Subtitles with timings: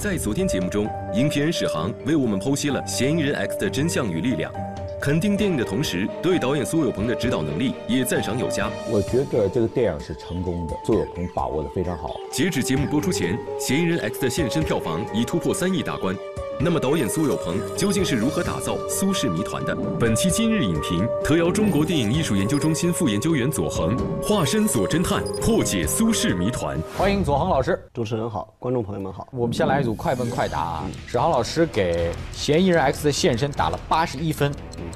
[0.00, 4.50] 在昨天节目中，影评人史航为我们剖析了《嫌疑人 X》的真相与力量，
[4.98, 8.70] 肯定电影的同时，对导演苏有朋的指导能力也赞赏有加。
[8.90, 12.14] 我觉得这个电影是成功的，苏有朋把握的非常好。
[12.32, 16.16] 截止节目播出前，《嫌疑人 X》的现身票房已突破三亿大关。
[16.62, 19.74] 那么，导演苏有朋究竟是如何打造苏氏谜团的？
[19.98, 26.78] 本期今日影评特邀中国电影艺术研究中心副研究员左恒化身左侦探，破解苏氏谜团。
[26.98, 29.26] 欢迎左恒老师，主持人好，观众朋友们好。
[29.32, 30.84] 我们先来一组快问快答啊！
[31.06, 34.52] 史航老师给《嫌疑人 X》的现身打了八十一分，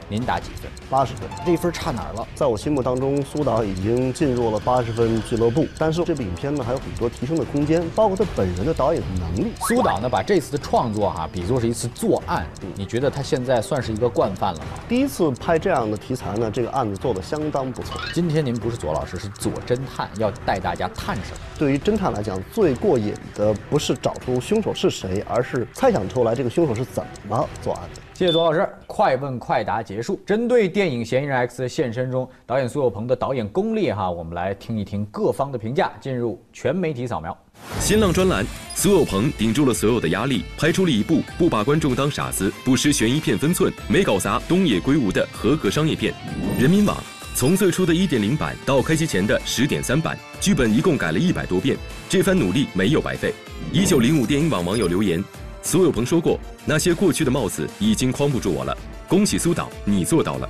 [0.06, 0.70] 您打几分？
[0.90, 2.28] 八十分，这一分差哪儿了？
[2.34, 9.50] 在我心目当中，苏导已经进入了八十分俱乐部，但是这部影片呢还有很多提升的空间，包括他本人的导演能力。
[9.66, 14.66] 苏导呢把这次的创作哈比作是一次作案，你觉得他现在算是一个惯犯了吗？
[14.88, 18.00] 第一次拍这样的题材呢，这个案子做得相当不错。
[18.12, 21.38] 今天您不是左老师，是左侦探，要带大家探什么？
[21.58, 28.00] 对于侦探来讲，最过瘾的不是找出凶手是谁，而是猜想出来这个凶手是怎么作案的。
[28.14, 30.20] 谢谢左老师，快问快答结束。
[30.24, 35.90] 针对电影《嫌疑人 X》的现身中，导演苏有朋的导演功力哈，我们来听一听各方的评价。
[36.00, 37.36] 进入全媒体扫描。
[37.80, 46.14] 新浪专栏：苏有朋顶住了所有的压力，拍出了一部不把观众当傻子、不失悬疑片分寸、没搞砸东野圭吾的合格商业片。
[46.56, 46.96] 人民网：
[47.34, 51.76] 从最初的一点零版到开机前的十点三版，剧本一共改了一百多遍，
[52.08, 53.34] 这番努力没有白费。
[53.72, 55.20] 一九零五电影网网友留言。
[55.66, 58.76] 苏有朋说过：“那些过去的帽子已经框不住我了。”
[59.08, 60.48] 恭喜苏导，你做到了。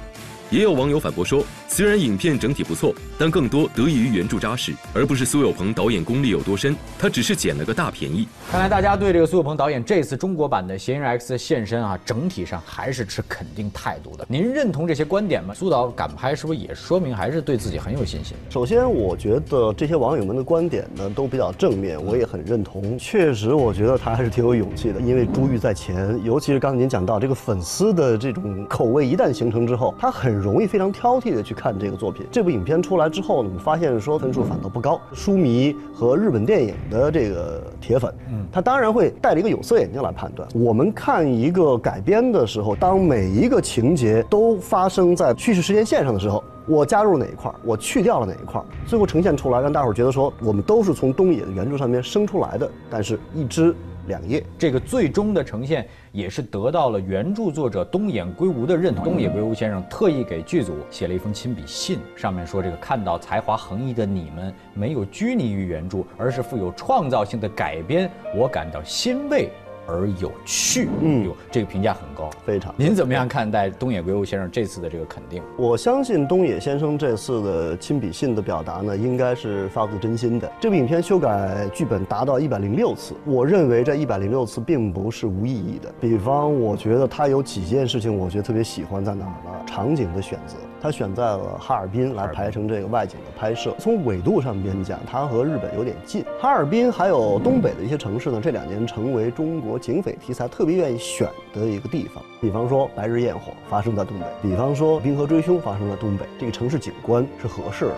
[0.54, 8.28] 也有网友反驳说，虽然影片整体不错，但更多得益于原著扎实，而不是苏有朋导演功力有多深，他只是捡了个大便宜。
[8.52, 14.24] 看来大家对这个苏有朋导演这次中国版的《嫌疑人 X》的现身啊，整体上还是持肯定态度的。
[14.28, 15.52] 您认同这些观点吗？
[15.52, 18.36] 苏导敢拍，是不是也说明还是对自己很有信心？
[18.48, 22.96] 首先，我觉得这些网友们的观点呢都比较正面，我也很认同。
[22.96, 32.26] 确实，我觉得他还是挺有勇气的，因为珠玉在前，尤其是刚才您讲到这个粉丝的这种口味一旦形成之后，他很容易非常挑剔的去看这个作品。
[32.30, 35.00] 这部影片出来之后呢，我们发现说分数反倒不高。
[35.14, 40.46] 书迷和日本电影的这个铁粉，嗯，他当然会戴着一个有色眼镜来判断。
[40.54, 53.74] 我们看一个改编的时候，当每一个情节都发生在叙事时间线上的时候，我加入哪一块儿，我去掉了哪一块儿，最后呈现出来，让大伙儿觉得说我们都是从东野的原著上面生出来的，但是一枝
[54.06, 54.44] 两页。
[54.58, 59.04] 这个最终的呈现也是得到了原著作者东野圭吾的认同。
[59.04, 69.50] 东野圭吾先生特意给剧组写了一封亲笔信，上面说：“这个看到才华横溢的你们没有拘泥于原著，而是富有创造性的改编，我感到欣慰。”
[69.86, 72.74] 而有趣，嗯，有这个评价很高，非常。
[72.76, 75.42] 您怎么样看待东野圭吾先生这次的这个肯定？
[75.56, 80.50] 我相信东野先生这次的亲笔信的表达呢，应该是发自真心的。
[80.60, 85.92] 这部影片修改剧本达到一百零六次，我认为这一百零六次并不是无意义的。
[86.00, 89.64] 比方，我觉得他有几件事情，我觉得特别喜欢在哪儿呢？
[89.66, 90.56] 场景的选择。
[90.84, 93.74] 他选在了哈尔滨来排成这个外景的拍摄。
[93.78, 96.22] 从纬度上边讲，它和日本有点近。
[96.38, 102.22] 哈尔滨还有东北的一些城市呢，这两年成为中国警匪题材特别愿意选的一个地方。
[102.38, 107.94] 比方说《白日焰火》发生在东北，比方说《冰河追凶》发生在东北，这个城市景观是合适的。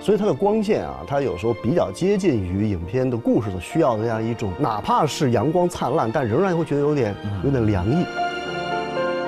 [0.00, 7.12] 所以它的光线啊，它有时候比较接近于影片的故事所需要的那样一种，哪怕是阳光灿烂，但仍然会觉得有点
[7.42, 8.06] 有点凉意。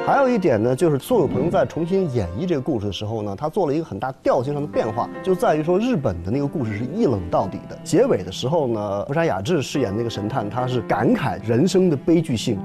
[0.09, 7.79] 还有一点呢，就是苏有朋在重新演绎这个故事的时候呢，他做了一个很大调性上的变化，就在于说日本的那个故事是一冷到底的。
[7.85, 12.59] 结尾的时候呢，福山雅治饰演那个神探，他是感慨人生的悲剧性。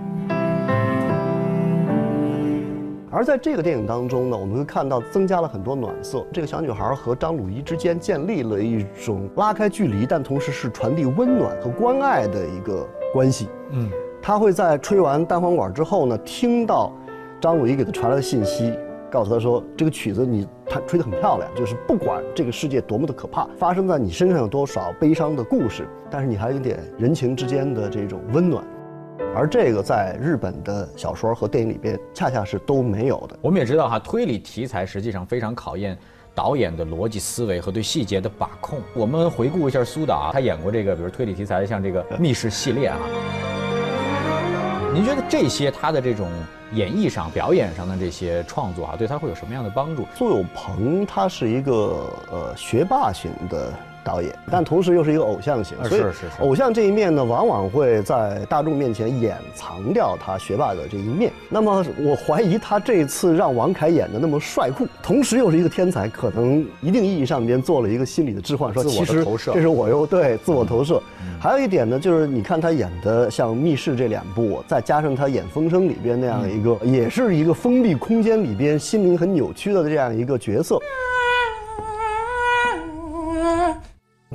[3.11, 6.25] 而在这个电影当中呢，我们会看到增加了很多暖色。
[6.31, 13.49] 这个小女孩和张鲁一之间建立了一种拉开距离，但同时是传递温暖和关爱的一个关系。
[13.71, 16.89] 嗯，他会在吹完单簧管之后呢，听到。
[17.43, 18.73] 张鲁一给他传来的信息，
[19.11, 28.63] 告诉他说：“这个曲子你弹吹得很漂亮，就是不管这个世界多么的可怕，发生在你身上有多少悲伤的故事，但是你还有一点人情之间的这种温暖，
[29.35, 33.37] 而这个在日本的小说和电影里边恰恰是都没有的。
[33.41, 35.97] 我们也知道哈，推理题材实际上非常考验
[36.33, 38.79] 导演的逻辑思维和对细节的把控。
[38.95, 42.97] 我们回顾一下苏导啊，他演过这个，比如推理题材的，像这个密室系列啊。
[44.93, 46.29] 您觉得这些他的这种
[46.71, 50.07] 演绎上、表演上的这些创作啊，对他会有什么样的帮助？
[50.15, 53.73] 苏有朋他是一个呃学霸型的
[54.03, 61.31] 导演，但同时又是一个偶像型，所以是是是偶像这一面呢，往往会在大众面前掩藏掉他学霸的这一面。
[61.49, 71.01] 那么我怀疑他这一次让王凯演的那么帅酷，同时又是一个天才，可能一定意义上边做了一个心理的置换，说其实投射这是我又对自我投射。
[71.39, 80.79] 还有一点呢，就是你看他演的像《密室》这两部，再加上他演《风声》里边那样一个，也是一个封闭空间里边心灵很扭曲的这样一个角色。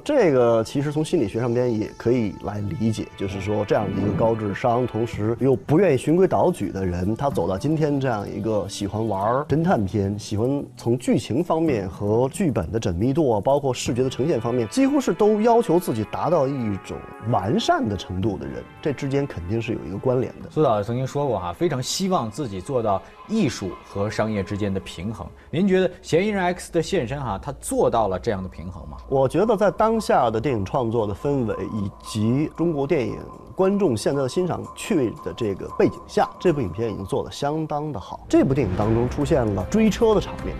[0.09, 16.97] 这个其实从心理学上边也可以来理解，就是说这样的一个高智商，同时又不愿意循规蹈矩的人，他走到今天这样一个喜欢玩侦探片，喜欢从剧情方面和剧本的缜密度啊，包括视觉的呈现方面，几乎是都要求自己达到一种
[17.31, 20.49] 完善的程度的人，这之间肯定是有一个关联的。
[20.51, 25.27] 苏导曾经说过哈，非常希望自己做到艺术和商业之间的平衡。
[25.51, 28.97] 您觉得《嫌疑人 X 的现身》哈，他做到了这样的平衡吗？
[29.09, 33.19] 我觉得在当下的电影创作的氛围以及中国电影
[33.55, 38.25] 观众现在的欣赏趣味的这个背景下，这部影片已经做得相当的好。
[38.29, 40.55] 这部电影当中出现了追车的场面，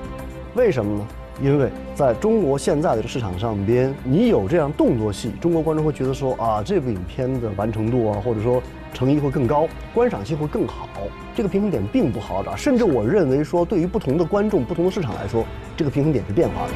[0.55, 1.07] 为什么呢？
[1.41, 8.61] 因为在中国现在的市场上边，你有这样动作戏，中国观众会觉得说啊，这部影片的完成度啊，或者说
[8.93, 10.89] 诚意会更高，观赏性会更好。
[11.37, 15.45] 这个平衡点并不好找，甚至我认为说，对于不同的观众、不同的市场来说，
[15.77, 16.73] 这个平衡点是变化的。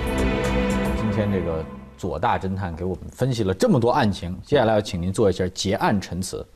[0.97, 1.64] 今天这个
[1.99, 6.47] 左大侦探给我们分析了这么多案情，接下来要请您做一下结案陈词。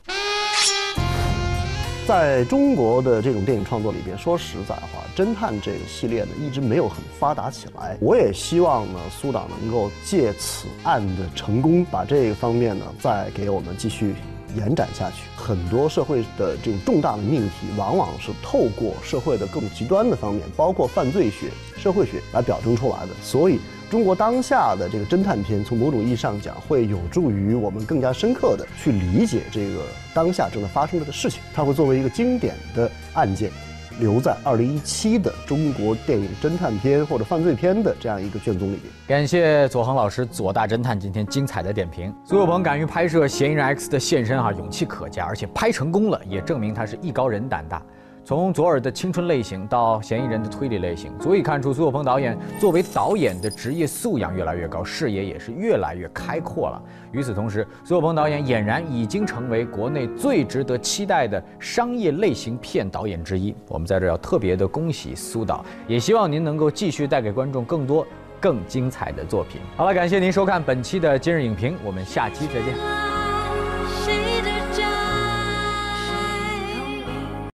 [2.07, 7.97] 在中国的这种电影创作里边，说实在话，侦探这个系列呢一直没有很发达起来。
[7.99, 14.15] 我也希望呢，苏导能够借此案的成功，把这个方面呢再给我们继续
[14.55, 15.17] 延展下去。
[15.35, 23.09] 很多社会的这种重大的命题，往往是透过社会的更极端的方面，包括犯罪学、社会学来表征出来的。
[23.21, 29.81] 所以，中国当下的这个侦探片，从某种意义上讲，会有助于我们更加深刻的去理解这个
[30.13, 31.41] 当下正在发生着的事情。
[31.53, 33.49] 它会作为一个经典的案件，
[33.97, 38.91] 留在二零一七的中国电影侦探片或者犯罪片的这样一个卷宗里边。
[39.07, 42.13] 感谢左恒老师、左大侦探今天精彩的点评。
[42.25, 47.81] 苏有朋敢于拍摄《嫌疑人 X 的现身》啊，勇气可嘉，而且拍成功了，也证明他是艺高人胆大。
[48.27, 56.83] 从左耳的青春类型到嫌疑人的推理类型，足以看出苏有朋导演作为导演的职业素养越来越高，视野也是越来越开阔了。
[57.13, 63.55] 与此同时，苏有朋导演俨然已经成为国内最值得期待的商业类型片导演之一。
[63.69, 68.05] 我们在这要特别的恭喜苏导，也希望您能够继续带给观众更多
[68.41, 69.61] 更精彩的作品。
[69.77, 73.16] 好了，感谢您收看本期的今日影评，我们下期再见。